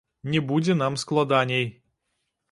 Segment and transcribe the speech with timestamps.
[0.35, 1.65] Не будзе нам складаней.